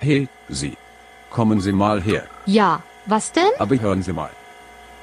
[0.00, 0.76] Hey, Sie.
[1.30, 2.24] Kommen Sie mal her.
[2.46, 3.50] Ja, was denn?
[3.58, 4.30] Aber hören Sie mal.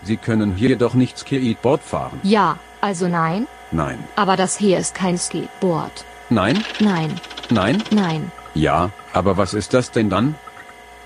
[0.03, 2.19] Sie können hier doch nicht Skateboard fahren.
[2.23, 3.47] Ja, also nein.
[3.71, 3.99] Nein.
[4.15, 6.03] Aber das hier ist kein Skateboard.
[6.29, 6.63] Nein?
[6.79, 7.13] Nein,
[7.49, 7.81] Nein?
[7.91, 8.31] nein.
[8.55, 10.35] Ja, aber was ist das denn dann?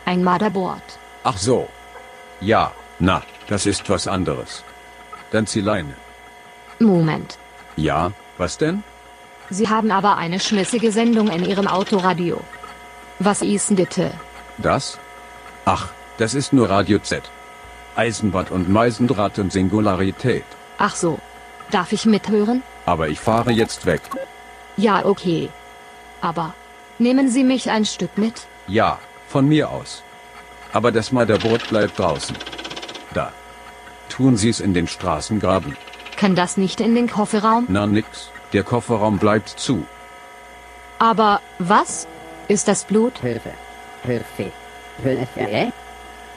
[0.06, 0.82] Ein Motherboard.
[1.24, 1.68] Ach so.
[2.40, 4.64] Ja, na, das ist was anderes.
[5.32, 5.94] Dann Zieleine.
[6.80, 7.38] Moment.
[7.76, 8.84] Ja, was denn?
[9.50, 12.40] Sie haben aber eine schmissige Sendung in Ihrem Autoradio.
[13.24, 14.12] Was ist denn bitte?
[14.58, 14.98] Das?
[15.66, 17.22] Ach, das ist nur Radio Z.
[17.96, 20.44] Eisenbad und Meisendraht und Singularität.
[20.80, 21.20] Ach so.
[21.70, 22.64] Darf ich mithören?
[22.88, 24.02] Aber ich fahre jetzt weg.
[24.76, 25.50] Ja, okay.
[26.20, 26.56] Aber
[26.98, 28.48] nehmen Sie mich ein Stück mit?
[28.66, 28.98] Ja,
[29.28, 30.02] von mir aus.
[30.74, 32.36] Aber das Motherboard bleibt draußen.
[33.14, 33.32] Da.
[34.10, 35.78] Tun Sie es in den Straßengraben.
[36.18, 37.66] Kann das nicht in den Kofferraum?
[37.70, 39.86] Na nix, der Kofferraum bleibt zu.
[40.98, 42.08] Aber was?
[42.48, 43.20] Ist das Blut?
[43.20, 43.52] Hilfe.
[44.04, 44.52] Hilfe.
[45.04, 45.72] Hilfe.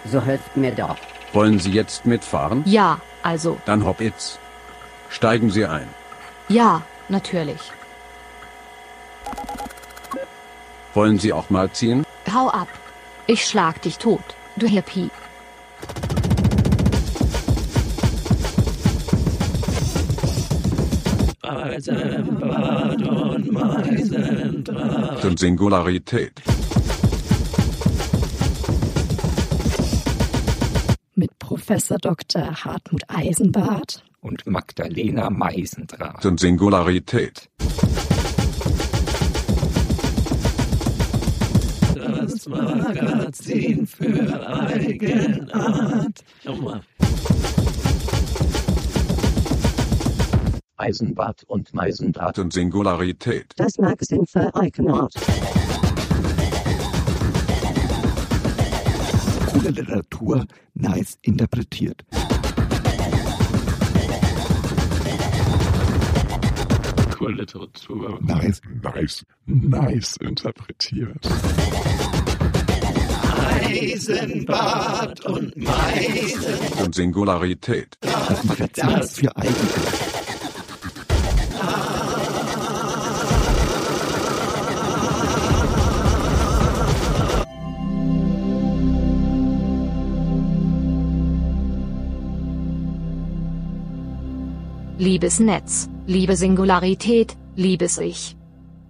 [0.04, 0.96] So helft mir doch.
[1.32, 2.62] Wollen Sie jetzt mitfahren?
[2.66, 4.38] Ja, also, Dann hopp it's.
[5.08, 5.88] Steigen Sie ein.
[6.48, 7.60] ja, natürlich.
[10.94, 12.04] Wollen Sie auch mal ziehen?
[12.32, 12.68] Hau ab.
[13.26, 14.22] Ich schlag dich tot,
[14.56, 15.10] du Hippie.
[21.76, 25.24] Und Meisendraht.
[25.24, 26.40] Und Singularität.
[31.16, 32.64] Mit Professor Dr.
[32.64, 34.04] Hartmut Eisenbart.
[34.20, 36.24] Und Magdalena Meisendraht.
[36.24, 37.50] Und Singularität.
[41.94, 46.24] Das Magazin für Eigenart.
[46.44, 46.82] Nochmal.
[50.84, 52.38] Eisenbad und Meisendraht.
[52.38, 53.54] Und Singularität.
[53.56, 55.14] Das Magazin für Eigenart.
[59.50, 62.04] Coole Literatur, nice interpretiert.
[67.26, 68.18] Literatur.
[68.20, 71.26] Nice, nice, nice interpretiert.
[73.64, 76.84] Eisenbad und Meisendraht.
[76.84, 77.96] Und Singularität.
[78.02, 80.03] Das Magazin für Eigenart.
[95.04, 98.38] Liebes Netz, liebe Singularität, liebes Ich.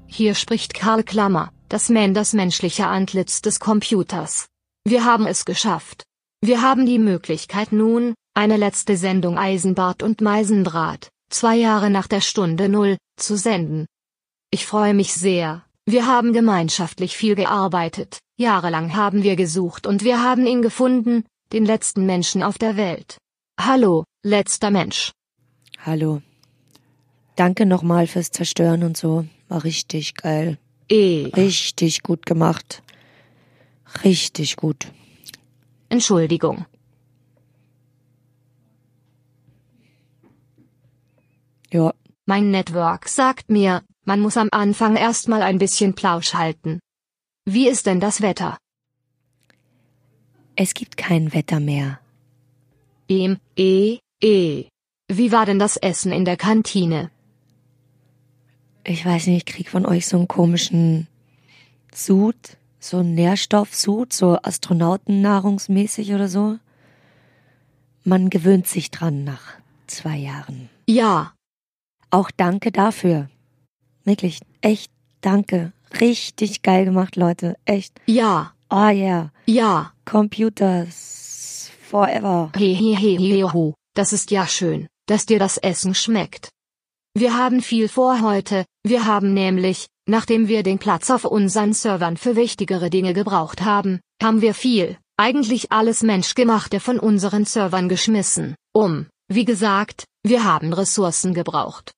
[0.06, 4.46] Hier spricht Karl Klammer, das Man das menschliche Antlitz des Computers.
[4.84, 6.04] Wir haben es geschafft.
[6.40, 12.20] Wir haben die Möglichkeit nun, eine letzte Sendung Eisenbart und Meisendraht, zwei Jahre nach der
[12.20, 13.86] Stunde Null, zu senden.
[14.52, 20.22] Ich freue mich sehr, wir haben gemeinschaftlich viel gearbeitet, jahrelang haben wir gesucht und wir
[20.22, 23.18] haben ihn gefunden, den letzten Menschen auf der Welt.
[23.58, 25.10] Hallo, letzter Mensch.
[25.86, 26.22] Hallo.
[27.36, 29.26] Danke nochmal fürs Zerstören und so.
[29.48, 30.58] War richtig geil.
[30.88, 31.30] Eh.
[31.36, 32.82] Richtig gut gemacht.
[34.02, 34.90] Richtig gut.
[35.90, 36.64] Entschuldigung.
[41.70, 41.92] Ja,
[42.26, 46.80] Mein Network sagt mir, man muss am Anfang erstmal ein bisschen Plausch halten.
[47.44, 48.56] Wie ist denn das Wetter?
[50.56, 51.98] es gibt kein Wetter mehr.
[53.08, 54.68] Em, eh, eh.
[55.08, 57.10] Wie war denn das Essen in der Kantine?
[58.84, 61.08] Ich weiß nicht, ich krieg von euch so einen komischen
[61.94, 62.36] Sud,
[62.80, 66.58] so einen Nährstoffsud, so Astronautennahrungsmäßig oder so.
[68.02, 69.54] Man gewöhnt sich dran nach
[69.86, 70.68] zwei Jahren.
[70.86, 71.32] Ja,
[72.10, 73.28] Auch danke dafür.
[74.04, 75.72] Wirklich, echt danke.
[76.00, 77.56] Richtig geil gemacht, Leute.
[77.64, 78.00] Echt.
[78.06, 79.30] ja, Oh yeah.
[79.46, 79.92] ja.
[80.04, 82.50] Computers forever.
[82.56, 86.50] Heheheheho, das ist ja schön, dass dir das Essen schmeckt.
[87.14, 92.16] Wir haben viel vor heute, wir haben nämlich, nachdem wir den Platz auf unseren Servern
[92.16, 98.56] für wichtigere Dinge gebraucht haben, haben wir viel, eigentlich alles Menschgemachte von unseren Servern geschmissen,
[98.72, 101.92] um, wie gesagt, wir haben Ressourcen gebraucht.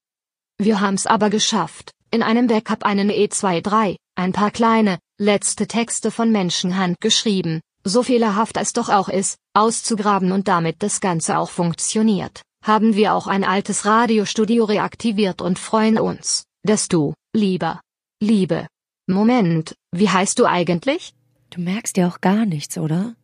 [0.58, 6.30] Wir haben's aber geschafft, in einem Backup einen E23, ein paar kleine, letzte Texte von
[6.30, 12.42] Menschenhand geschrieben, so fehlerhaft es doch auch ist, auszugraben und damit das Ganze auch funktioniert,
[12.66, 17.80] haben wir auch ein altes Radiostudio reaktiviert und freuen uns, dass du, lieber,
[18.20, 18.66] liebe,
[19.06, 21.14] Moment, wie heißt du eigentlich?
[21.50, 23.14] Du merkst ja auch gar nichts, oder?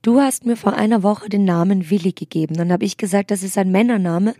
[0.00, 2.56] Du hast mir vor einer Woche den Namen Willi gegeben.
[2.56, 4.34] Dann habe ich gesagt, das ist ein Männername.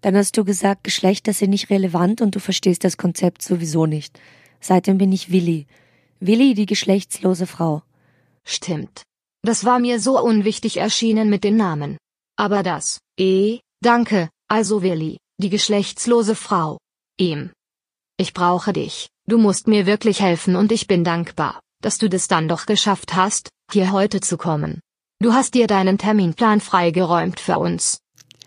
[0.00, 4.18] Dann hast du gesagt, Geschlechter sind nicht relevant und du verstehst das Konzept sowieso nicht.
[4.58, 5.68] Seitdem bin ich Willi.
[6.18, 7.82] Willi, die geschlechtslose Frau.
[8.42, 9.02] Stimmt.
[9.42, 11.96] Das war mir so unwichtig erschienen mit den Namen.
[12.38, 16.78] Aber das, eh, danke, also Willi, die geschlechtslose Frau.
[17.18, 17.50] Ihm.
[18.16, 22.28] Ich brauche dich, du musst mir wirklich helfen und ich bin dankbar, dass du das
[22.28, 24.80] dann doch geschafft hast, hier heute zu kommen.
[25.20, 27.98] Du hast dir deinen Terminplan freigeräumt für uns.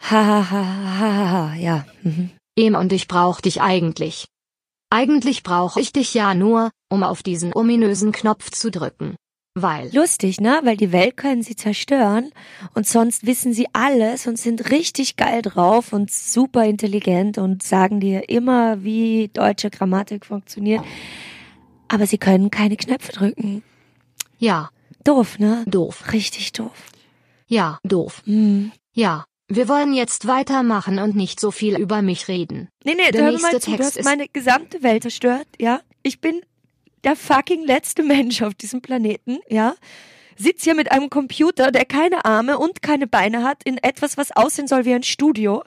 [0.09, 1.85] Ha, ha, ha, ha, ha, ha, ja.
[2.01, 2.31] Mhm.
[2.57, 4.27] Em und ich brauch dich eigentlich.
[4.89, 9.17] Eigentlich brauche ich dich ja nur, um auf diesen ominösen Knopf zu drücken.
[9.53, 9.93] Weil.
[9.93, 10.61] Lustig, ne?
[10.63, 12.31] Weil die Welt können sie zerstören
[12.73, 17.99] und sonst wissen sie alles und sind richtig geil drauf und super intelligent und sagen
[17.99, 20.81] dir immer, wie deutsche Grammatik funktioniert.
[21.89, 23.63] Aber sie können keine Knöpfe drücken.
[24.37, 24.69] Ja,
[25.03, 25.63] Doof, ne?
[25.67, 26.13] doof.
[26.13, 26.85] Richtig doof.
[27.47, 28.21] Ja, doof.
[28.25, 28.71] Hm.
[28.93, 32.69] Ja, wir wollen jetzt weitermachen und nicht so viel über mich reden.
[32.85, 33.71] Nee, nee, Der mir mal nächste zu.
[33.71, 35.81] Du Text hast ist- meine gesamte Welt zerstört, ja?
[36.03, 36.41] Ich bin
[37.03, 39.75] der fucking letzte Mensch auf diesem Planeten, ja?
[40.37, 44.31] Sitz hier mit einem Computer, der keine Arme und keine Beine hat, in etwas, was
[44.31, 45.63] aussehen soll wie ein Studio.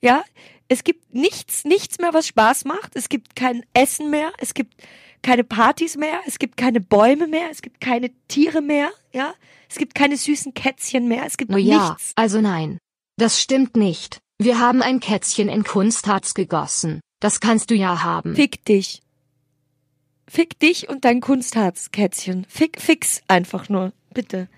[0.00, 0.22] Ja?
[0.68, 2.94] Es gibt nichts, nichts mehr, was Spaß macht.
[2.94, 4.32] Es gibt kein Essen mehr.
[4.38, 4.74] Es gibt
[5.22, 6.20] keine Partys mehr.
[6.26, 7.48] Es gibt keine Bäume mehr.
[7.50, 8.90] Es gibt keine Tiere mehr.
[9.12, 9.34] Ja?
[9.68, 11.24] Es gibt keine süßen Kätzchen mehr.
[11.26, 12.12] Es gibt No ja, nichts.
[12.14, 12.78] also nein.
[13.16, 14.18] Das stimmt nicht.
[14.38, 17.00] Wir haben ein Kätzchen in Kunstharz gegossen.
[17.20, 18.36] Das kannst du ja haben.
[18.36, 19.00] Fick dich.
[20.28, 22.46] Fick dich und dein Kunstharzkätzchen.
[22.48, 23.92] Fick, fix einfach nur.
[24.12, 24.48] Bitte.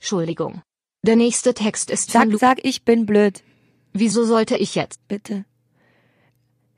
[0.00, 0.62] Entschuldigung.
[1.02, 3.42] Der nächste Text ist Sag, von Lu sag, ich bin blöd.
[3.92, 5.06] Wieso sollte ich jetzt?
[5.08, 5.44] Bitte.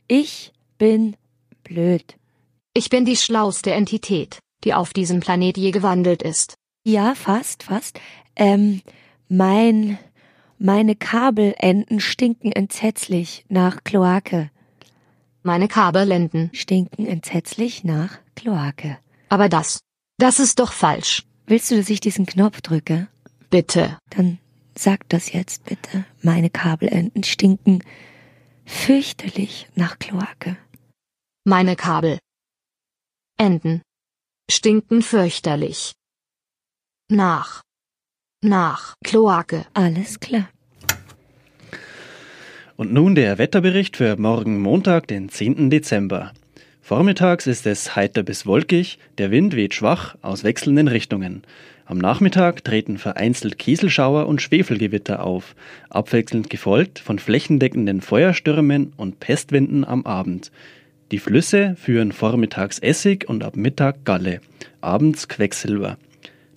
[0.07, 1.17] Ich bin
[1.65, 2.17] blöd.
[2.73, 6.55] Ich bin die schlauste Entität, die auf diesem Planet je gewandelt ist.
[6.85, 8.01] Ja, fast, fast.
[8.37, 8.83] Ähm,
[9.29, 9.99] mein,
[10.59, 14.51] meine Kabelenden stinken entsetzlich nach Kloake.
[15.43, 16.51] Meine Kabellenden.
[16.53, 18.99] Stinken entsetzlich nach Kloake.
[19.29, 19.81] Aber das,
[20.19, 21.25] das ist doch falsch.
[21.47, 23.09] Willst du, dass ich diesen Knopf drücke?
[23.49, 23.99] Bitte.
[24.11, 24.39] Dann
[24.77, 26.05] sag das jetzt bitte.
[26.23, 27.83] Meine Kabelenden stinken
[28.67, 30.57] fürchterlich nach Kloake.
[31.45, 32.19] Meine Kabel.
[33.39, 33.83] Enden.
[34.51, 35.93] Stinken fürchterlich.
[37.09, 37.63] Nach.
[38.43, 39.67] Nach Kloake.
[39.73, 40.49] Alles klar.
[42.81, 45.69] Und nun der Wetterbericht für morgen Montag, den 10.
[45.69, 46.33] Dezember.
[46.81, 51.43] Vormittags ist es heiter bis wolkig, der Wind weht schwach aus wechselnden Richtungen.
[51.85, 55.55] Am Nachmittag treten vereinzelt Kieselschauer und Schwefelgewitter auf,
[55.91, 60.51] abwechselnd gefolgt von flächendeckenden Feuerstürmen und Pestwinden am Abend.
[61.11, 64.41] Die Flüsse führen vormittags Essig und ab Mittag Galle,
[64.81, 65.99] abends Quecksilber.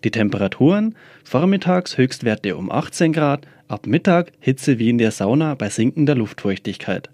[0.04, 5.70] Die Temperaturen vormittags Höchstwerte um 18 Grad, ab Mittag Hitze wie in der Sauna bei
[5.70, 7.10] sinkender Luftfeuchtigkeit.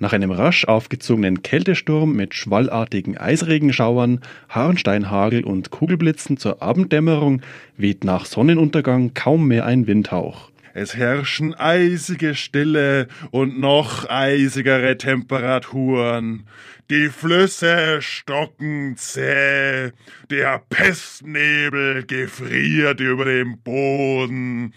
[0.00, 7.42] Nach einem rasch aufgezogenen Kältesturm mit schwallartigen Eisregenschauern, Harnsteinhagel und Kugelblitzen zur Abenddämmerung
[7.76, 10.49] weht nach Sonnenuntergang kaum mehr ein Windhauch.
[10.72, 16.46] Es herrschen eisige Stille und noch eisigere Temperaturen.
[16.90, 19.90] Die Flüsse stocken zäh,
[20.30, 24.74] der Pestnebel gefriert über dem Boden,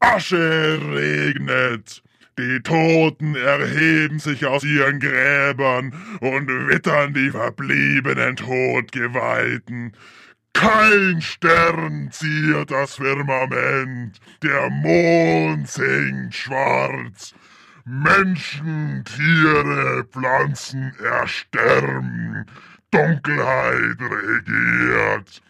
[0.00, 2.02] Asche regnet,
[2.38, 9.92] die Toten erheben sich aus ihren Gräbern und wittern die verbliebenen Todgeweihten.
[10.52, 17.34] Kein Stern ziert das Firmament, der Mond sinkt schwarz.
[17.84, 22.46] Menschen, Tiere, Pflanzen ersterben,
[22.92, 25.42] Dunkelheit regiert.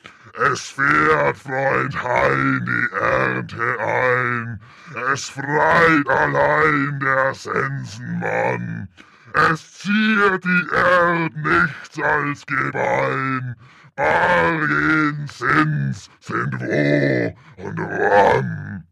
[0.51, 4.61] Es fährt Freund Hein die Ernte ein,
[5.13, 8.89] es freit allein der Sensenmann.
[9.35, 13.57] Es ziert die Erd nichts als Gebein,
[13.97, 17.35] Bargen Sins sind wo
[17.65, 18.85] und wann.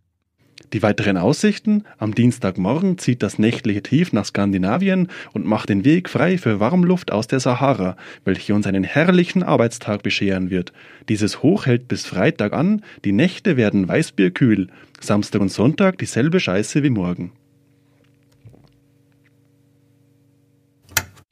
[0.72, 1.84] Die weiteren Aussichten?
[1.98, 7.10] Am Dienstagmorgen zieht das nächtliche Tief nach Skandinavien und macht den Weg frei für Warmluft
[7.12, 10.72] aus der Sahara, welche uns einen herrlichen Arbeitstag bescheren wird.
[11.08, 14.68] Dieses Hoch hält bis Freitag an, die Nächte werden weißbierkühl,
[15.00, 17.32] Samstag und Sonntag dieselbe Scheiße wie morgen.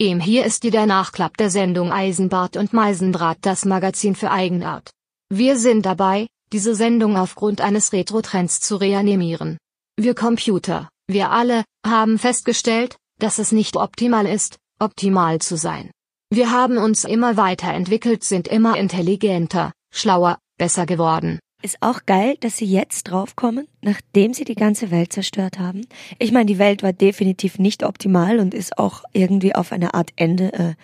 [0.00, 4.93] Em hier ist dir der Nachklapp der Sendung Eisenbart und Meisendraht, das Magazin für Eigenart.
[5.28, 9.59] Wir sind dabei, diese Sendung aufgrund eines Retro-Trends zu reanimieren.
[9.97, 15.90] Wir Computer, wir alle, haben festgestellt, dass es nicht optimal ist, optimal zu sein.
[16.31, 21.40] Wir haben uns immer weiterentwickelt, sind immer intelligenter, schlauer, besser geworden.
[21.60, 25.80] Ist auch geil, dass sie jetzt draufkommen, nachdem sie die ganze Welt zerstört haben.
[26.20, 30.10] Ich meine, die Welt war definitiv nicht optimal und ist auch irgendwie auf eine Art
[30.14, 30.74] Ende äh,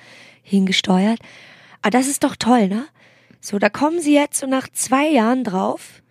[0.42, 1.20] hingesteuert.
[1.80, 2.86] Aber das ist doch toll, ne?
[3.40, 6.02] So, da kommen sie jetzt so nach zwei Jahren drauf.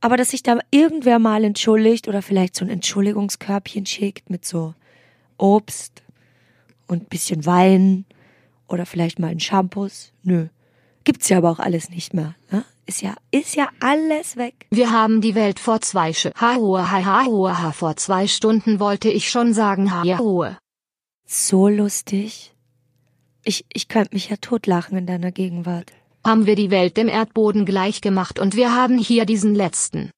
[0.00, 4.74] Aber dass sich da irgendwer mal entschuldigt oder vielleicht so ein Entschuldigungskörbchen schickt mit so
[5.36, 6.02] Obst
[6.86, 8.06] und bisschen Wein
[8.66, 10.12] oder vielleicht mal ein Shampoos.
[10.22, 10.46] Nö.
[11.04, 12.34] Gibt's ja aber auch alles nicht mehr.
[12.50, 12.64] Ne?
[12.86, 14.66] Ist ja, ist ja alles weg.
[14.70, 18.78] Wir haben die Welt vor zwei Sch ha ha ha ha ha vor zwei Stunden
[18.78, 20.58] wollte ich schon sagen ha ja Ruhe.
[21.26, 22.54] So lustig.
[23.42, 25.92] Ich, ich könnte mich ja totlachen in deiner Gegenwart.
[26.26, 30.10] Haben wir die Welt dem Erdboden gleich gemacht und wir haben hier diesen letzten.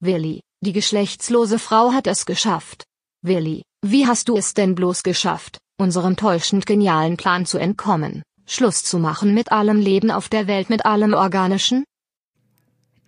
[0.00, 2.84] Willi, die geschlechtslose Frau hat es geschafft.
[3.22, 8.82] Willi, wie hast du es denn bloß geschafft, unserem täuschend genialen Plan zu entkommen, Schluss
[8.84, 11.84] zu machen mit allem Leben auf der Welt, mit allem Organischen?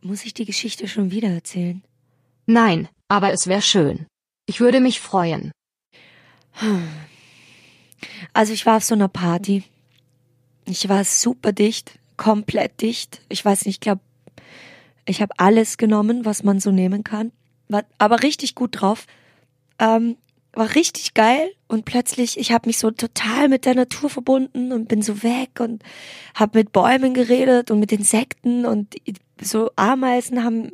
[0.02, 1.82] Muss ich die Geschichte schon wieder erzählen?
[2.46, 4.06] Nein, aber es wäre schön.
[4.46, 5.52] Ich würde mich freuen.
[8.32, 9.62] Also ich war auf so einer Party.
[10.64, 13.20] Ich war super dicht, komplett dicht.
[13.28, 14.00] Ich weiß nicht, ich glaube,
[15.04, 17.32] ich habe alles genommen, was man so nehmen kann.
[17.68, 19.06] War aber richtig gut drauf.
[19.78, 20.16] Ähm,
[20.52, 24.88] war richtig geil und plötzlich, ich habe mich so total mit der Natur verbunden und
[24.88, 25.82] bin so weg und
[26.34, 28.96] habe mit Bäumen geredet und mit Insekten und
[29.40, 30.72] so Ameisen haben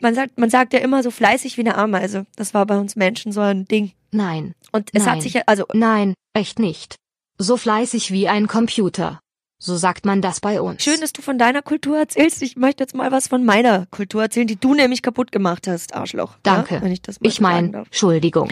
[0.00, 2.26] man sagt, man sagt ja immer so fleißig wie eine Ameise.
[2.36, 3.92] Das war bei uns Menschen so ein Ding.
[4.10, 4.54] Nein.
[4.72, 5.14] Und es Nein.
[5.14, 6.96] hat sich ja, also Nein, echt nicht.
[7.38, 9.20] So fleißig wie ein Computer.
[9.64, 10.84] So sagt man das bei uns.
[10.84, 12.42] schön, dass du von deiner Kultur erzählst.
[12.42, 15.94] Ich möchte jetzt mal was von meiner Kultur erzählen, die du nämlich kaputt gemacht hast,
[15.94, 16.34] Arschloch.
[16.42, 16.74] Danke.
[16.74, 17.78] Ja, wenn ich das mal Ich meine.
[17.78, 18.50] Entschuldigung.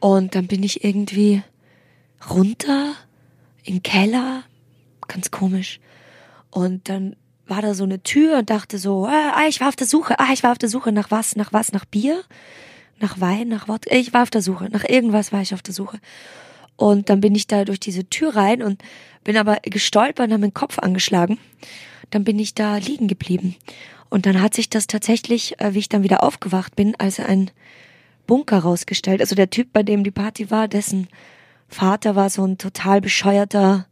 [0.00, 1.42] Und dann bin ich irgendwie
[2.30, 2.94] runter
[3.64, 4.44] im Keller,
[5.08, 5.78] ganz komisch.
[6.48, 9.86] Und dann war da so eine Tür und dachte so, ah, ich war auf der
[9.86, 12.22] Suche, ah, ich war auf der Suche nach was, nach was, nach Bier,
[12.98, 13.94] nach Wein, nach Wodka.
[13.94, 15.98] Ich war auf der Suche, nach irgendwas war ich auf der Suche.
[16.76, 18.82] Und dann bin ich da durch diese Tür rein und
[19.24, 21.38] bin aber gestolpert und habe den Kopf angeschlagen.
[22.10, 23.56] Dann bin ich da liegen geblieben.
[24.08, 27.50] Und dann hat sich das tatsächlich, äh, wie ich dann wieder aufgewacht bin, als ein
[28.26, 29.20] Bunker rausgestellt.
[29.20, 31.08] Also der Typ, bei dem die Party war, dessen
[31.68, 33.86] Vater war so ein total bescheuerter,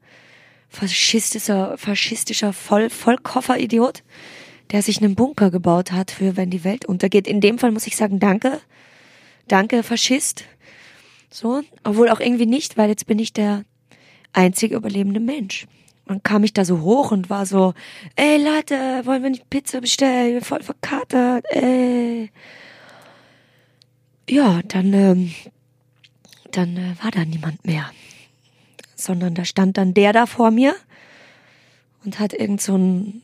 [0.69, 4.03] faschistischer, faschistischer Voll Vollkofferidiot,
[4.71, 7.27] der sich einen Bunker gebaut hat für, wenn die Welt untergeht.
[7.27, 8.61] In dem Fall muss ich sagen, danke.
[9.47, 10.45] Danke, Faschist.
[11.35, 13.65] So, obwohl auch irgendwie nicht, weil jetzt bin ich der
[14.33, 15.67] einzige überlebende Mensch.
[16.07, 17.75] Dann kam ich da so hoch und war so,
[18.15, 20.43] ey Leute, wollen wir nicht Pizza bestellen?
[20.43, 22.31] Voll verkatert, ey.
[24.31, 25.35] Ja, dann, ähm,
[26.53, 27.91] dann äh, war da niemand mehr.
[28.95, 30.77] Sondern da stand dann der da vor mir
[32.05, 33.23] und hat irgend so ein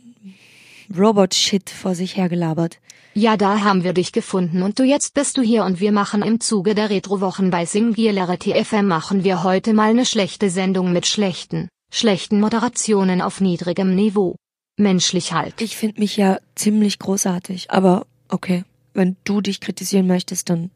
[0.96, 2.78] Robot-Shit vor sich hergelabert.
[3.14, 6.22] Ja, da haben wir dich gefunden und du jetzt bist du hier und wir machen
[6.22, 11.06] im Zuge der Retrowochen bei Singularity FM machen wir heute mal eine schlechte Sendung mit
[11.06, 14.36] schlechten, schlechten Moderationen auf niedrigem Niveau.
[14.76, 15.60] Menschlich halt.
[15.60, 20.70] Ich finde mich ja ziemlich großartig, aber okay, wenn du dich kritisieren möchtest, dann.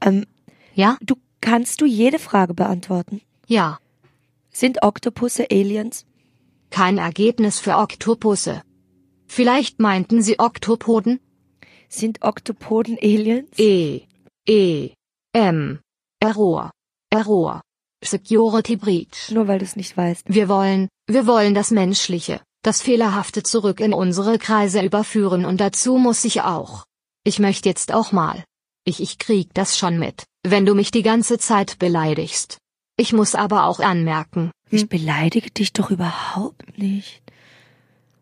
[0.00, 0.24] Ähm,
[0.74, 0.96] Ja?
[1.02, 3.20] du kannst du jede Frage beantworten.
[3.46, 3.78] Ja.
[4.50, 6.06] Sind Oktopusse Aliens?
[6.70, 8.62] Kein Ergebnis für Oktopusse.
[9.28, 11.20] Vielleicht meinten sie Oktopoden?
[11.88, 13.50] Sind Oktopoden Aliens?
[13.58, 14.00] E.
[14.46, 14.90] E.
[15.32, 15.80] M.
[16.20, 16.70] Error.
[17.10, 17.60] Error.
[18.02, 19.30] Security Breach.
[19.30, 20.24] Nur weil du es nicht weißt.
[20.28, 25.98] Wir wollen, wir wollen das Menschliche, das Fehlerhafte zurück in unsere Kreise überführen und dazu
[25.98, 26.84] muss ich auch.
[27.24, 28.44] Ich möchte jetzt auch mal.
[28.84, 32.58] Ich, ich krieg das schon mit, wenn du mich die ganze Zeit beleidigst.
[32.96, 37.22] Ich muss aber auch anmerken, Ich beleidige dich doch überhaupt nicht.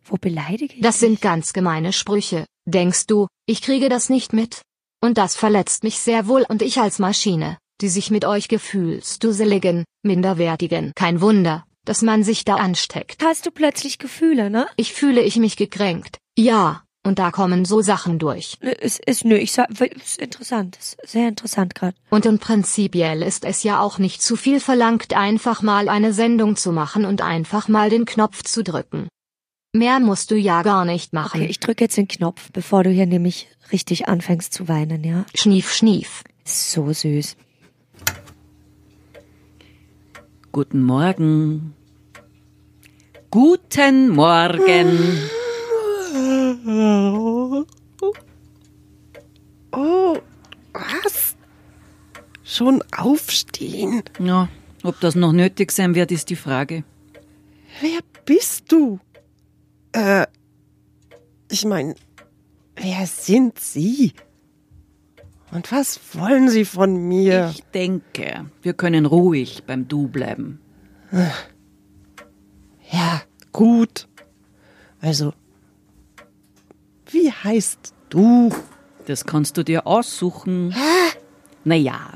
[0.09, 2.47] Wo beleidige ich das sind ganz gemeine Sprüche.
[2.65, 4.63] Denkst du, ich kriege das nicht mit?
[5.03, 9.85] Und das verletzt mich sehr wohl und ich als Maschine, die sich mit euch gefühlsduseligen,
[10.03, 10.93] minderwertigen.
[10.95, 13.23] Kein Wunder, dass man sich da ansteckt.
[13.23, 14.67] Hast du plötzlich Gefühle, ne?
[14.77, 16.19] Ich fühle ich mich gekränkt.
[16.39, 18.59] Ja, und da kommen so Sachen durch.
[18.61, 21.97] Nö, Es ist, nö, ich sag, ist interessant, ist sehr interessant gerade.
[22.11, 26.57] Und und prinzipiell ist es ja auch nicht zu viel verlangt, einfach mal eine Sendung
[26.57, 29.09] zu machen und einfach mal den Knopf zu drücken.
[29.77, 31.43] Mehr musst du ja gar nicht machen.
[31.43, 35.27] Okay, ich drücke jetzt den Knopf, bevor du hier nämlich richtig anfängst zu weinen, ja?
[35.35, 36.25] Schnief, schnief.
[36.45, 37.37] So süß.
[40.51, 41.75] Guten Morgen.
[43.31, 45.19] Guten Morgen.
[49.73, 50.17] Oh,
[50.73, 51.37] was?
[52.45, 54.03] Schon aufstehen?
[54.19, 54.49] Ja,
[54.83, 56.83] ob das noch nötig sein wird, ist die Frage.
[57.83, 59.01] Wer bist du?
[59.97, 60.27] Äh,
[61.51, 61.95] ich meine,
[62.77, 64.13] wer sind Sie?
[65.53, 67.51] Und was wollen Sie von mir?
[67.55, 70.61] Ich denke, wir können ruhig beim Du bleiben.
[72.91, 73.23] Ja,
[73.53, 74.07] gut.
[75.01, 75.33] Also,
[77.11, 78.51] wie heißt du?
[79.07, 80.75] Das kannst du dir aussuchen.
[81.65, 82.11] Naja,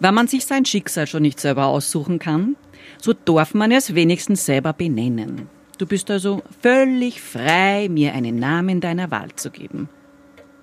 [0.00, 2.56] wenn man sich sein Schicksal schon nicht selber aussuchen kann,
[3.00, 5.48] so darf man es wenigstens selber benennen.
[5.78, 9.90] Du bist also völlig frei, mir einen Namen deiner Wahl zu geben.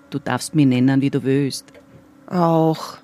[0.09, 1.65] Du darfst mich nennen, wie du willst.
[2.27, 2.97] Auch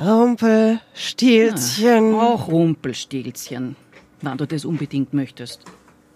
[0.00, 2.14] Rumpelstilzchen.
[2.14, 3.76] Auch Rumpelstilzchen,
[4.22, 5.64] wenn du das unbedingt möchtest.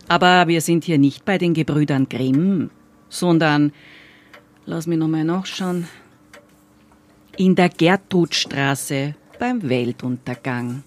[0.08, 2.70] Aber wir sind hier nicht bei den Gebrüdern Grimm,
[3.08, 3.72] sondern,
[4.66, 5.88] lass mich nochmal nachschauen,
[7.36, 10.82] in der Gertrudstraße beim Weltuntergang.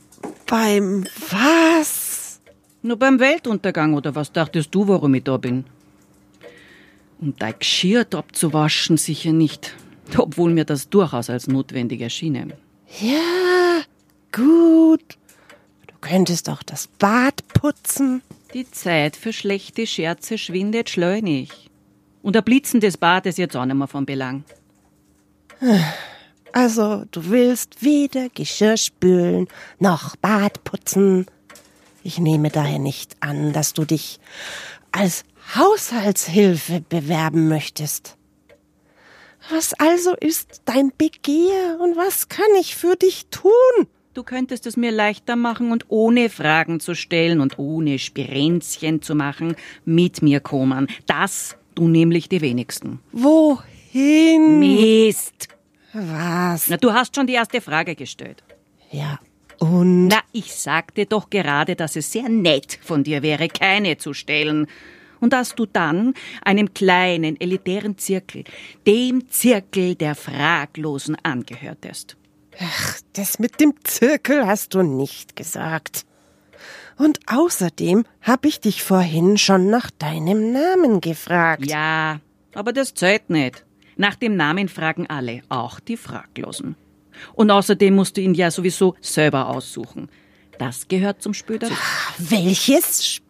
[0.46, 2.05] Beim was?
[2.86, 5.66] Nur beim Weltuntergang, oder was dachtest du, warum ich da bin?
[7.20, 9.74] Und dein Geschirr abzuwaschen sicher nicht,
[10.16, 12.54] obwohl mir das durchaus als notwendig erschien.
[13.02, 13.82] Ja,
[14.32, 15.18] gut.
[15.88, 18.22] Du könntest auch das Bad putzen.
[18.54, 21.72] Die Zeit für schlechte Scherze schwindet schleunig.
[22.22, 24.44] Und der Blitzen des Bades jetzt auch nicht mehr von Belang.
[26.52, 29.48] Also, du willst weder Geschirr spülen
[29.80, 31.26] noch Bad putzen.
[32.06, 34.20] Ich nehme daher nicht an, dass du dich
[34.92, 35.24] als
[35.56, 38.16] Haushaltshilfe bewerben möchtest.
[39.50, 43.52] Was also ist dein Begehr und was kann ich für dich tun?
[44.14, 49.16] Du könntest es mir leichter machen und ohne Fragen zu stellen und ohne Spirenzchen zu
[49.16, 50.86] machen, mit mir kommen.
[51.08, 53.00] Das tun nämlich die wenigsten.
[53.14, 54.60] Wohin?
[54.60, 55.48] Mist!
[55.92, 56.68] Was?
[56.68, 58.44] Na, du hast schon die erste Frage gestellt.
[58.92, 59.18] Ja,
[59.72, 60.08] und?
[60.08, 64.68] Na, ich sagte doch gerade, dass es sehr nett von dir wäre, keine zu stellen.
[65.20, 68.44] Und dass du dann einem kleinen, elitären Zirkel,
[68.86, 72.18] dem Zirkel der Fraglosen angehörtest.
[72.60, 76.06] Ach, das mit dem Zirkel hast du nicht gesagt.
[76.98, 81.66] Und außerdem habe ich dich vorhin schon nach deinem Namen gefragt.
[81.66, 82.20] Ja,
[82.54, 83.66] aber das zählt nicht.
[83.98, 86.76] Nach dem Namen fragen alle, auch die Fraglosen.
[87.34, 90.10] Und außerdem musst du ihn ja sowieso selber aussuchen.
[90.58, 91.74] Das gehört zum Spiel dazu.
[92.18, 93.24] Welches Spiel?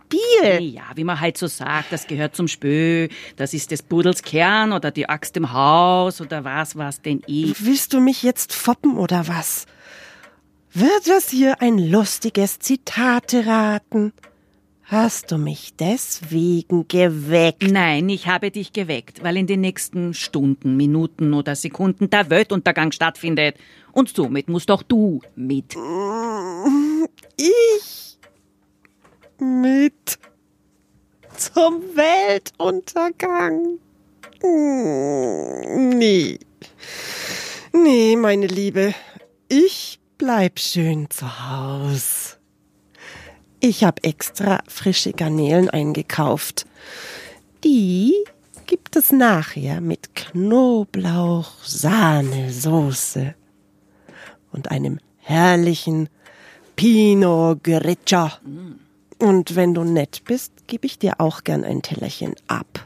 [0.59, 3.09] Ja, wie man halt so sagt, das gehört zum Spiel.
[3.35, 7.53] Das ist des Pudels Kern oder die Axt im Haus oder was was denn eh.
[7.59, 9.65] Willst du mich jetzt foppen oder was?
[10.73, 14.11] Wird das hier ein lustiges Zitate raten?
[14.87, 17.63] Hast du mich deswegen geweckt?
[17.63, 22.91] Nein, ich habe dich geweckt, weil in den nächsten Stunden, Minuten oder Sekunden der Weltuntergang
[22.91, 23.57] stattfindet.
[23.93, 25.75] Und somit musst auch du mit.
[27.35, 28.19] Ich
[29.39, 30.19] mit
[31.35, 33.79] zum Weltuntergang.
[35.97, 36.37] Nee.
[37.73, 38.93] Nee, meine Liebe.
[39.47, 42.34] Ich bleib schön zu Haus.
[43.67, 46.67] Ich hab extra frische Garnelen eingekauft.
[47.63, 48.13] Die
[48.67, 53.33] gibt es nachher mit Knoblauch, Sahne, Soße
[54.51, 56.09] und einem herrlichen
[56.75, 58.29] Pinot Grigio.
[59.17, 62.85] Und wenn du nett bist, gebe ich dir auch gern ein Tellerchen ab.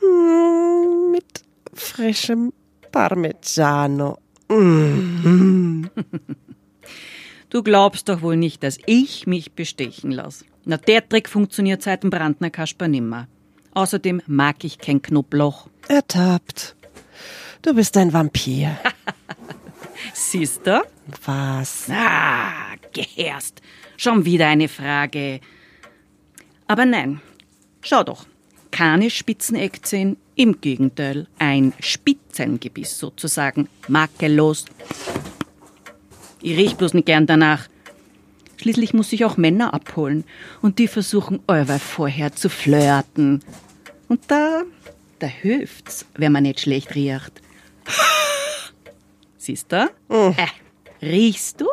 [0.00, 2.52] Mm, Mit frischem
[2.90, 4.18] Parmigiano.
[4.48, 5.84] Mm.
[7.52, 10.46] Du glaubst doch wohl nicht, dass ich mich bestechen lasse.
[10.64, 13.28] Na, der Trick funktioniert seit dem Brandner Kasper nimmer.
[13.74, 15.68] Außerdem mag ich kein Knoblauch.
[15.86, 16.74] Ertappt.
[17.60, 18.78] Du bist ein Vampir.
[20.14, 20.82] Siehst du?
[21.26, 21.88] Was?
[21.90, 23.60] Ah, gehärst.
[23.98, 25.40] Schon wieder eine Frage.
[26.68, 27.20] Aber nein,
[27.82, 28.24] schau doch.
[28.70, 34.64] Keine Spitzeneckzehn, im Gegenteil, ein Spitzengebiss sozusagen, makellos.
[36.42, 37.68] Ich riech bloß nicht gern danach.
[38.56, 40.24] Schließlich muss ich auch Männer abholen
[40.60, 43.42] und die versuchen allweil vorher zu flirten.
[44.08, 44.62] Und da,
[45.18, 47.40] da hilft's, wenn man nicht schlecht riecht.
[49.38, 49.88] Siehst du?
[50.08, 50.46] Äh,
[51.00, 51.66] riechst du?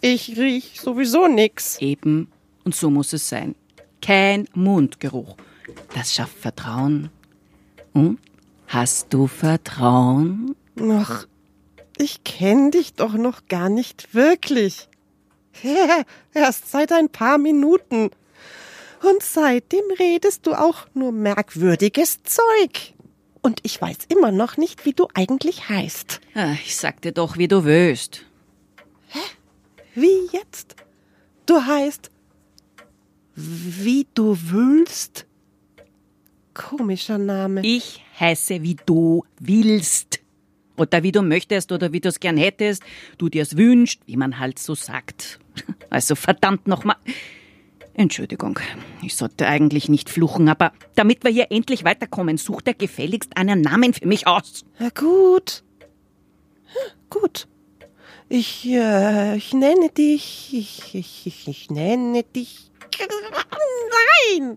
[0.00, 1.78] Ich riech sowieso nix.
[1.78, 2.28] Eben.
[2.64, 3.54] Und so muss es sein.
[4.02, 5.36] Kein Mundgeruch.
[5.94, 7.10] Das schafft Vertrauen.
[7.92, 8.18] Und?
[8.66, 10.56] Hast du Vertrauen?
[10.80, 11.26] Ach,
[11.98, 14.88] ich kenn dich doch noch gar nicht wirklich.
[16.34, 18.10] Erst seit ein paar Minuten.
[19.02, 22.94] Und seitdem redest du auch nur merkwürdiges Zeug.
[23.42, 26.20] Und ich weiß immer noch nicht, wie du eigentlich heißt.
[26.34, 28.22] Ah, Ich sagte doch, wie du willst.
[29.94, 30.74] Wie jetzt?
[31.46, 32.10] Du heißt
[33.36, 35.26] wie du willst?
[36.54, 37.62] Komischer Name.
[37.64, 40.13] Ich heiße, wie du willst.
[40.76, 42.82] Oder wie du möchtest oder wie du es gern hättest,
[43.18, 45.38] du dir's wünscht, wie man halt so sagt.
[45.88, 46.96] Also verdammt nochmal.
[47.92, 48.58] Entschuldigung,
[49.00, 53.60] ich sollte eigentlich nicht fluchen, aber damit wir hier endlich weiterkommen, sucht er gefälligst einen
[53.60, 54.64] Namen für mich aus.
[54.80, 55.62] Ja, gut.
[57.10, 57.46] Gut.
[58.28, 60.50] Ich, äh, ich nenne dich.
[60.52, 62.72] Ich, ich, ich, ich nenne dich.
[64.38, 64.56] Nein!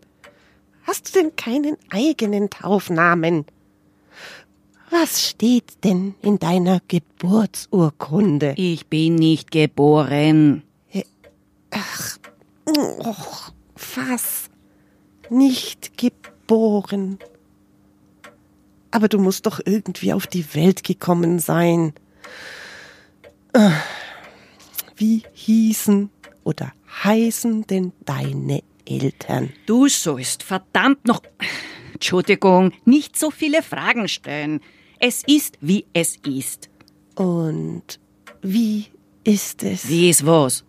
[0.84, 3.46] Hast du denn keinen eigenen Taufnamen?
[4.89, 8.54] Was steht denn in deiner Geburtsurkunde?
[8.58, 10.63] Ich bin nicht geboren.
[11.71, 12.17] Ach,
[12.65, 13.15] oh,
[13.95, 14.50] was?
[15.30, 17.19] Nicht geboren.
[18.91, 21.93] Aber du musst doch irgendwie auf die Welt gekommen sein.
[23.54, 23.71] Äh,
[24.95, 26.10] Wie hießen
[26.43, 26.71] oder
[27.04, 29.52] heißen denn deine Eltern?
[29.65, 31.21] Du sollst verdammt noch.
[31.93, 34.62] Entschuldigung, nicht so viele Fragen stellen.
[35.00, 36.70] Es ist, wie es ist.
[37.16, 38.00] Und
[38.42, 38.86] wie
[39.24, 39.88] ist es?
[39.88, 40.64] Wie ist was?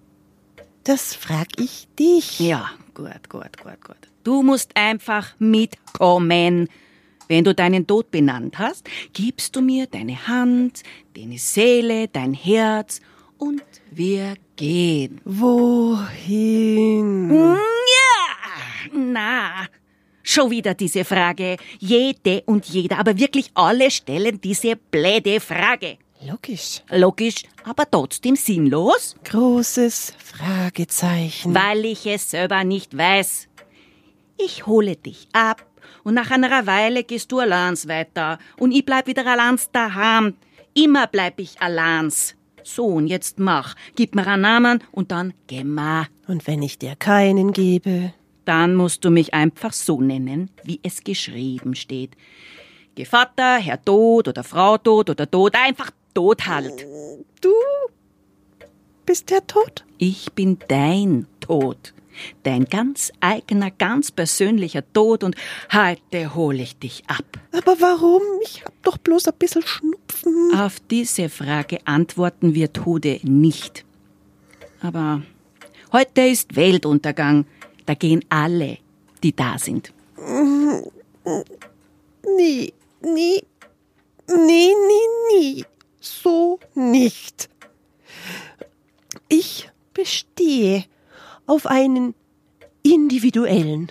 [0.85, 2.41] Das frag ich dich.
[2.41, 3.97] Ja, gut, gut, gut, gut.
[4.25, 6.69] Du musst einfach mitkommen.
[7.29, 10.83] Wenn du deinen Tod benannt hast, gibst du mir deine Hand,
[11.14, 13.01] deine Seele, dein Herz
[13.37, 15.21] und wir gehen.
[15.25, 17.31] Wohin?
[17.31, 19.67] Ja, na,
[20.29, 21.57] schon wieder diese Frage.
[21.79, 25.99] Jede und jeder, aber wirklich alle stellen diese bläde Frage.
[26.21, 26.83] Logisch.
[26.91, 31.55] Logisch, aber trotzdem sinnlos, Großes Fragezeichen.
[31.55, 33.49] weil ich es selber nicht weiß.
[34.37, 35.64] Ich hole dich ab
[36.03, 40.35] und nach einer Weile gehst du allein weiter und ich bleib wieder allein daheim.
[40.75, 42.12] Immer bleib ich allein.
[42.62, 43.75] So, und jetzt mach.
[43.97, 46.07] Gib mir einen Namen und dann geh mal.
[46.27, 48.12] Und wenn ich dir keinen gebe?
[48.49, 52.13] Dann musst du mich einfach so nennen, wie es geschrieben steht.
[52.95, 56.87] Gevatter, Herr Tod oder Frau Tod oder Tod, einfach Tod halt.
[57.43, 57.53] Du
[59.05, 59.85] bist der Tod?
[59.99, 61.93] Ich bin dein Tod.
[62.43, 65.37] Dein ganz eigener, ganz persönlicher Tod und
[65.71, 67.27] heute hole ich dich ab.
[67.53, 68.23] Aber warum?
[68.45, 70.55] Ich hab doch bloß ein bisschen Schnupfen.
[70.59, 73.85] Auf diese Frage antworten wir Tode nicht.
[74.81, 75.21] Aber
[75.93, 77.45] heute ist Weltuntergang.
[77.88, 78.77] Da gehen alle,
[79.22, 79.94] die da sind.
[80.14, 80.92] Nie,
[83.01, 83.42] nie,
[84.27, 85.64] nie, nie, nie.
[85.98, 87.48] So nicht.
[89.29, 90.85] Ich bestehe
[91.46, 92.14] auf einen
[92.83, 93.90] individuellen,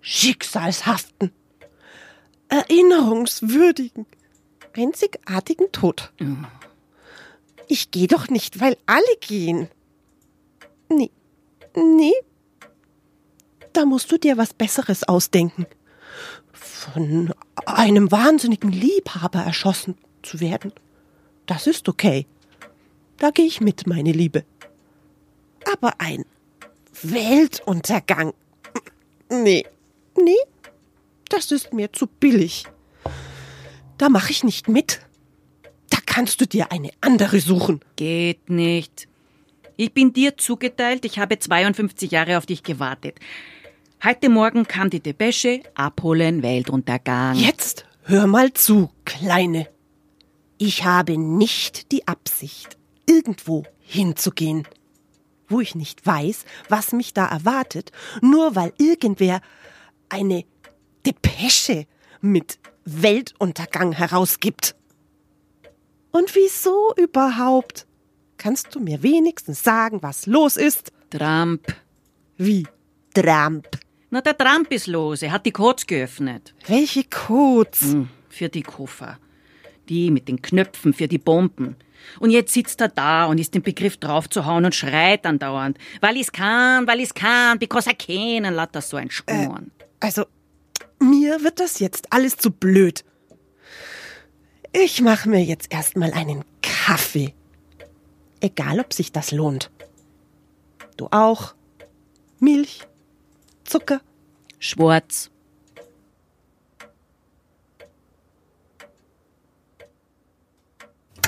[0.00, 1.30] schicksalshaften,
[2.48, 4.06] erinnerungswürdigen,
[4.74, 6.10] einzigartigen Tod.
[7.66, 9.68] Ich gehe doch nicht, weil alle gehen.
[10.88, 11.10] Nee,
[11.76, 12.14] nee.
[13.78, 15.64] Da musst du dir was Besseres ausdenken.
[16.52, 17.32] Von
[17.64, 20.72] einem wahnsinnigen Liebhaber erschossen zu werden.
[21.46, 22.26] Das ist okay.
[23.18, 24.44] Da gehe ich mit, meine Liebe.
[25.72, 26.24] Aber ein
[27.04, 28.34] Weltuntergang.
[29.30, 29.64] Nee,
[30.16, 30.42] nee,
[31.28, 32.64] das ist mir zu billig.
[33.96, 35.02] Da mache ich nicht mit.
[35.90, 37.78] Da kannst du dir eine andere suchen.
[37.94, 39.06] Geht nicht.
[39.76, 43.20] Ich bin dir zugeteilt, ich habe 52 Jahre auf dich gewartet.
[44.04, 47.34] Heute Morgen kam die Depesche, abholen, Weltuntergang.
[47.34, 49.66] Jetzt hör mal zu, Kleine.
[50.56, 54.68] Ich habe nicht die Absicht, irgendwo hinzugehen,
[55.48, 57.90] wo ich nicht weiß, was mich da erwartet,
[58.22, 59.40] nur weil irgendwer
[60.08, 60.44] eine
[61.04, 61.86] Depesche
[62.20, 64.76] mit Weltuntergang herausgibt.
[66.12, 67.88] Und wieso überhaupt?
[68.36, 70.92] Kannst du mir wenigstens sagen, was los ist?
[71.10, 71.74] Trump.
[72.36, 72.64] Wie?
[73.12, 73.66] Trump.
[74.10, 75.22] Na, der Trump ist los.
[75.22, 76.54] Er hat die Codes geöffnet.
[76.66, 77.92] Welche Codes?
[77.92, 79.18] Hm, für die Koffer.
[79.88, 81.76] Die mit den Knöpfen für die Bomben.
[82.20, 85.78] Und jetzt sitzt er da und ist im Begriff draufzuhauen und schreit andauernd.
[86.00, 89.72] Weil ich's kann, weil ich's kann, because I can, und das so ein Schmoren.
[90.00, 90.24] Also,
[91.00, 93.04] mir wird das jetzt alles zu blöd.
[94.72, 97.34] Ich mache mir jetzt erstmal einen Kaffee.
[98.40, 99.70] Egal, ob sich das lohnt.
[100.96, 101.54] Du auch?
[102.38, 102.86] Milch?
[103.68, 104.00] Zucker?
[104.58, 105.30] Schwarz.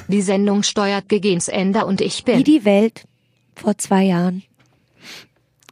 [0.08, 2.38] Die Sendung steuert gegens Ende und ich bin.
[2.38, 3.04] Wie die Welt
[3.54, 4.42] vor zwei Jahren.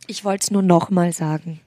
[0.06, 1.60] Ich wollte es nur nochmal sagen.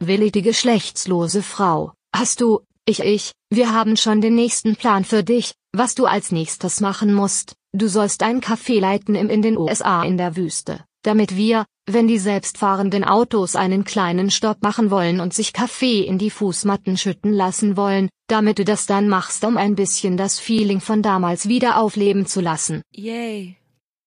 [0.00, 1.92] Willi die geschlechtslose Frau.
[2.14, 6.32] Hast du, ich, ich, wir haben schon den nächsten Plan für dich, was du als
[6.32, 7.54] nächstes machen musst.
[7.72, 10.84] Du sollst ein Café leiten im in den USA in der Wüste.
[11.08, 16.18] Damit wir, wenn die selbstfahrenden Autos einen kleinen Stopp machen wollen und sich Kaffee in
[16.18, 20.80] die Fußmatten schütten lassen wollen, damit du das dann machst, um ein bisschen das Feeling
[20.80, 22.82] von damals wieder aufleben zu lassen.
[22.92, 23.56] Yay.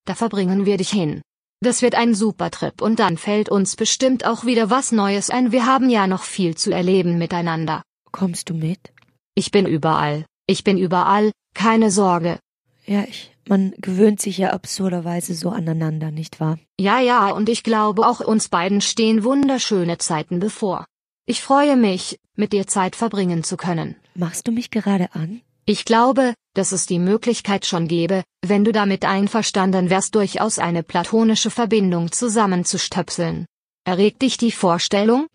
[0.05, 1.23] Da verbringen wir dich hin.
[1.59, 5.51] Das wird ein super Trip und dann fällt uns bestimmt auch wieder was Neues ein.
[5.51, 7.81] Wir haben ja noch viel zu erleben miteinander.
[8.11, 8.93] Kommst du mit?
[9.33, 10.25] Ich bin überall.
[10.45, 12.37] Ich bin überall, keine Sorge.
[12.85, 13.31] Ja, ich.
[13.51, 16.57] Man gewöhnt sich ja absurderweise so aneinander, nicht wahr?
[16.79, 20.85] Ja, ja, und ich glaube auch uns beiden stehen wunderschöne Zeiten bevor.
[21.25, 23.97] Ich freue mich, mit dir Zeit verbringen zu können.
[24.15, 25.41] Machst du mich gerade an?
[25.65, 30.81] Ich glaube, dass es die Möglichkeit schon gäbe, wenn du damit einverstanden wärst, durchaus eine
[30.81, 33.47] platonische Verbindung zusammenzustöpseln.
[33.83, 35.27] Erregt dich die Vorstellung?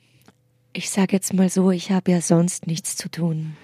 [0.72, 3.58] Ich sag jetzt mal so, ich habe ja sonst nichts zu tun.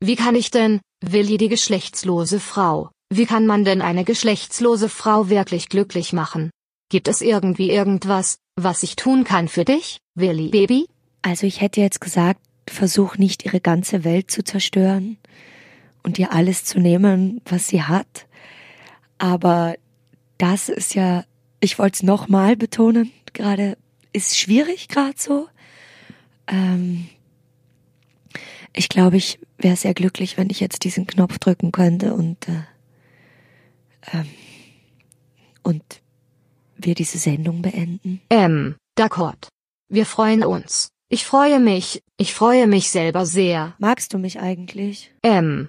[0.00, 5.28] Wie kann ich denn, Willi die geschlechtslose Frau, wie kann man denn eine geschlechtslose Frau
[5.28, 6.50] wirklich glücklich machen?
[6.88, 10.86] Gibt es irgendwie irgendwas, was ich tun kann für dich, Willi Baby?
[11.22, 15.18] Also ich hätte jetzt gesagt, versuch nicht ihre ganze Welt zu zerstören
[16.02, 18.26] und ihr alles zu nehmen, was sie hat.
[19.18, 19.76] Aber
[20.38, 21.24] das ist ja,
[21.60, 23.76] ich wollte es nochmal betonen, gerade
[24.12, 25.48] ist schwierig gerade so.
[26.46, 27.08] Ähm,
[28.74, 32.62] ich glaube, ich wäre sehr glücklich, wenn ich jetzt diesen Knopf drücken könnte und äh,
[34.12, 34.28] ähm,
[35.62, 36.02] und
[36.76, 38.20] wir diese Sendung beenden.
[38.30, 39.48] Ähm, d'accord.
[39.88, 40.88] Wir freuen uns.
[41.08, 43.74] Ich freue mich, ich freue mich selber sehr.
[43.78, 45.14] Magst du mich eigentlich?
[45.22, 45.68] Ähm.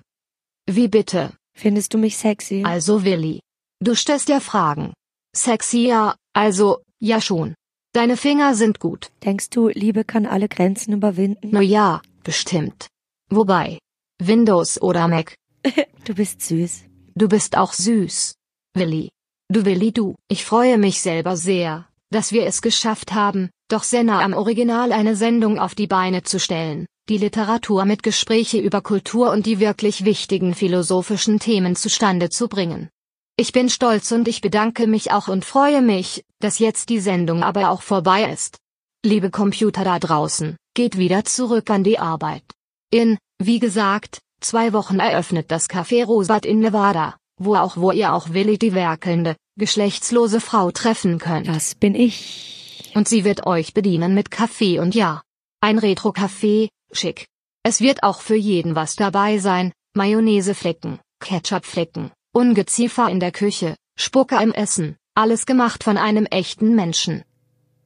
[0.66, 1.34] Wie bitte?
[1.54, 2.64] Findest du mich sexy?
[2.66, 3.40] Also Willi.
[3.80, 4.94] Du stellst ja Fragen.
[5.36, 7.54] Sexy ja, also, ja schon.
[7.94, 9.12] Deine Finger sind gut.
[9.24, 11.50] Denkst du, Liebe kann alle Grenzen überwinden?
[11.52, 12.88] Na ja, bestimmt.
[13.30, 13.80] Wobei.
[14.20, 15.36] Windows oder Mac?
[16.06, 16.84] du bist süß.
[17.18, 18.36] Du bist auch süß.
[18.76, 19.10] Willi.
[19.52, 20.14] Du Willi du.
[20.28, 24.92] Ich freue mich selber sehr, dass wir es geschafft haben, doch sehr nah am Original
[24.92, 29.60] eine Sendung auf die Beine zu stellen, die Literatur mit Gespräche über Kultur und die
[29.60, 32.88] wirklich wichtigen philosophischen Themen zustande zu bringen.
[33.36, 37.42] Ich bin stolz und ich bedanke mich auch und freue mich, dass jetzt die Sendung
[37.42, 38.60] aber auch vorbei ist.
[39.04, 42.44] Liebe Computer da draußen, geht wieder zurück an die Arbeit.
[42.92, 48.14] In, wie gesagt, zwei Wochen eröffnet das Café Rosbad in Nevada, wo auch wo ihr
[48.14, 51.48] auch Willi die werkelnde, geschlechtslose Frau treffen könnt.
[51.48, 52.92] Das bin ich.
[52.96, 55.22] Und sie wird euch bedienen mit Kaffee und ja.
[55.62, 57.28] Ein Retro-Café, schick.
[57.64, 64.42] Es wird auch für jeden was dabei sein, Mayonnaiseflecken, Ketchupflecken, Ungeziefer in der Küche, Spucke
[64.42, 67.24] im Essen, alles gemacht von einem echten Menschen.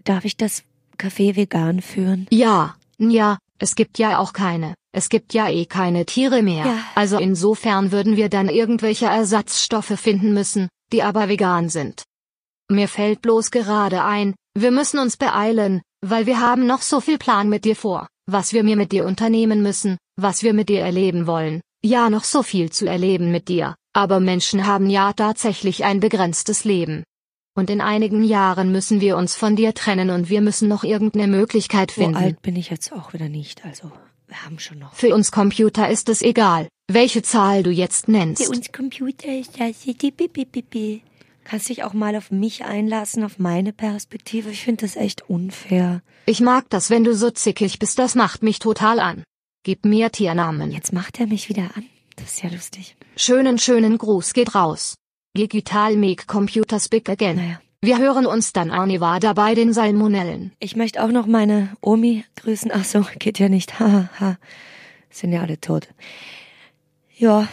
[0.04, 0.64] Darf ich das
[0.98, 2.28] Café vegan führen?
[2.30, 4.76] Ja, ja, es gibt ja auch keine.
[4.93, 6.65] Es gibt ja eh keine Tiere mehr.
[6.65, 6.77] Ja.
[6.95, 12.04] Also insofern würden wir dann irgendwelche Ersatzstoffe finden müssen, die aber vegan sind.
[12.69, 17.17] Mir fällt bloß gerade ein, wir müssen uns beeilen, weil wir haben noch so viel
[17.17, 20.82] Plan mit dir vor, was wir mir mit dir unternehmen müssen, was wir mit dir
[20.82, 21.62] erleben wollen.
[21.84, 26.63] Ja, noch so viel zu erleben mit dir, aber Menschen haben ja tatsächlich ein begrenztes
[26.65, 27.04] Leben.
[27.56, 31.27] Und in einigen Jahren müssen wir uns von dir trennen und wir müssen noch irgendeine
[31.27, 32.13] Möglichkeit finden.
[32.13, 33.91] So alt bin ich jetzt auch wieder nicht, also
[34.32, 34.94] wir haben schon noch.
[34.94, 38.44] Für uns Computer ist es egal, welche Zahl du jetzt nennst.
[38.44, 41.04] Für uns Computer ist das die Bibi.
[41.44, 44.50] Kannst dich auch mal auf mich einlassen, auf meine Perspektive.
[44.52, 46.02] Ich finde das echt unfair.
[46.26, 49.24] Ich mag das, wenn du so zickig bist, das macht mich total an.
[49.63, 50.72] Gib mir Tiernamen.
[50.72, 51.86] Jetzt macht er mich wieder an.
[52.15, 52.96] Das ist ja lustig.
[53.17, 54.96] Schönen, schönen Gruß geht raus.
[55.36, 57.36] Digital make Computer speak again.
[57.36, 57.62] Naja.
[57.84, 60.52] Wir hören uns dann auch Nevada bei den Salmonellen.
[60.60, 62.70] Ich möchte auch noch meine Omi grüßen.
[62.72, 63.80] Ach so, geht ja nicht.
[63.80, 64.38] Haha, ha.
[65.10, 65.88] sind ja alle tot.
[67.17, 67.48] Ja,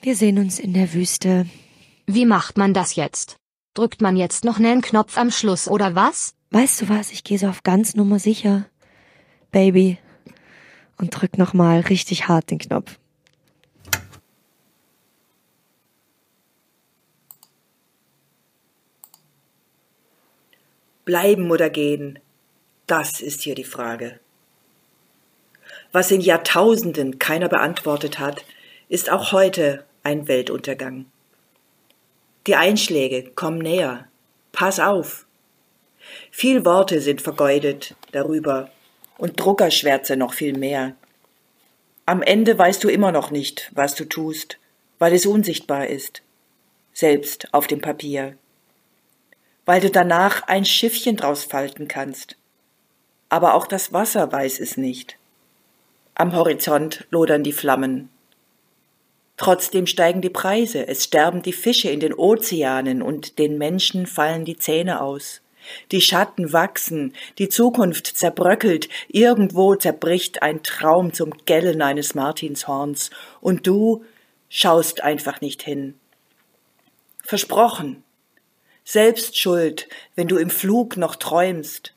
[0.00, 1.46] wir sehen uns in der Wüste.
[2.06, 3.36] Wie macht man das jetzt?
[3.74, 6.34] Drückt man jetzt noch nen Knopf am Schluss oder was?
[6.52, 7.10] Weißt du was?
[7.10, 8.66] Ich gehe so auf ganz Nummer sicher,
[9.50, 9.98] Baby,
[10.98, 13.00] und drück noch mal richtig hart den Knopf.
[21.08, 22.18] Bleiben oder gehen?
[22.86, 24.20] Das ist hier die Frage.
[25.90, 28.44] Was in Jahrtausenden keiner beantwortet hat,
[28.90, 31.06] ist auch heute ein Weltuntergang.
[32.46, 34.06] Die Einschläge kommen näher.
[34.52, 35.24] Pass auf.
[36.30, 38.70] Viel Worte sind vergeudet darüber
[39.16, 40.94] und Druckerschwärze noch viel mehr.
[42.04, 44.58] Am Ende weißt du immer noch nicht, was du tust,
[44.98, 46.20] weil es unsichtbar ist,
[46.92, 48.36] selbst auf dem Papier
[49.68, 52.36] weil du danach ein Schiffchen draus falten kannst.
[53.28, 55.18] Aber auch das Wasser weiß es nicht.
[56.14, 58.08] Am Horizont lodern die Flammen.
[59.36, 64.46] Trotzdem steigen die Preise, es sterben die Fische in den Ozeanen und den Menschen fallen
[64.46, 65.42] die Zähne aus.
[65.92, 73.10] Die Schatten wachsen, die Zukunft zerbröckelt, irgendwo zerbricht ein Traum zum Gellen eines Martinshorns,
[73.42, 74.02] und du
[74.48, 75.92] schaust einfach nicht hin.
[77.22, 78.02] Versprochen.
[78.90, 81.92] Selbst schuld, wenn du im Flug noch träumst.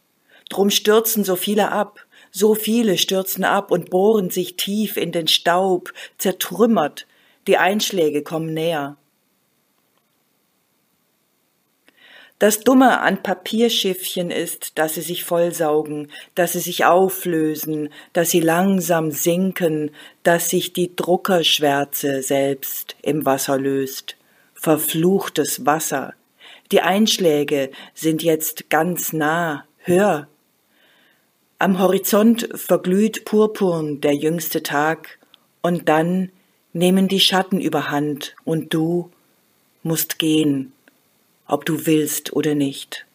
[0.50, 2.02] Drum stürzen so viele ab,
[2.32, 7.08] so viele stürzen ab und bohren sich tief in den Staub, zertrümmert,
[7.48, 8.98] die Einschläge kommen näher.
[12.40, 18.42] Das Dumme an Papierschiffchen ist, dass sie sich vollsaugen, dass sie sich auflösen, dass sie
[18.42, 19.92] langsam sinken,
[20.24, 24.18] dass sich die Druckerschwärze selbst im Wasser löst.
[24.56, 26.16] Verfluchtes Wasser.
[26.72, 29.66] Die Einschläge sind jetzt ganz nah.
[29.80, 30.28] Hör.
[31.60, 35.20] Am Horizont verglüht purpurn der jüngste Tag,
[35.62, 36.32] und dann
[36.74, 39.12] nehmen die Schatten überhand, und du
[39.84, 40.74] musst gehen
[41.52, 43.06] ob du willst oder nicht.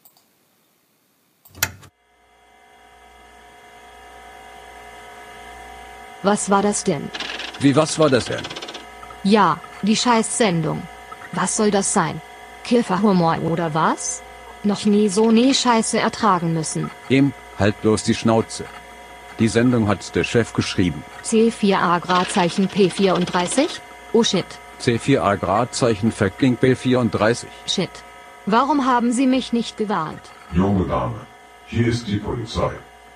[6.22, 7.08] Was war das denn?
[7.60, 8.42] Wie was war das denn?
[9.24, 10.82] Ja, die Scheißsendung.
[11.32, 12.20] Was soll das sein?
[12.66, 14.22] Kifferhumor oder was?
[14.64, 16.90] Noch nie so ne Scheiße ertragen müssen.
[17.08, 18.64] Em, halt bloß die Schnauze.
[19.38, 21.02] Die Sendung hat der Chef geschrieben.
[21.24, 23.68] C4A Gradzeichen P34?
[24.12, 24.46] Oh shit.
[24.80, 27.46] C4A Gradzeichen Verkling B34.
[27.66, 27.90] Shit.
[28.46, 30.22] Warum haben Sie mich nicht gewarnt?
[30.52, 31.20] Junge Dame,
[31.66, 32.70] hier ist die Polizei.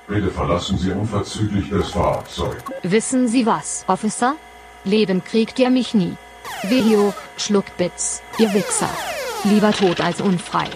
[0.08, 2.58] Bitte verlassen Sie unverzüglich das Fahrzeug.
[2.82, 4.34] Wissen Sie was, Officer?
[4.84, 6.16] Leben kriegt ihr mich nie.
[6.64, 8.90] Video, Schluckbits, ihr Wichser.
[9.44, 10.66] Lieber tot als unfrei.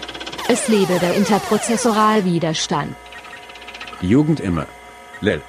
[0.47, 2.95] Es lebe der Interprozessoralwiderstand.
[4.01, 4.65] Jugend immer.
[5.21, 5.41] Lel.